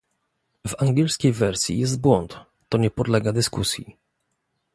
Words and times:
W 0.67 0.81
angielskiej 0.83 1.31
wersji 1.33 1.79
jest 1.79 2.01
błąd, 2.01 2.39
to 2.69 2.77
nie 2.77 2.91
podlega 2.91 3.33
dyskusji 3.33 3.97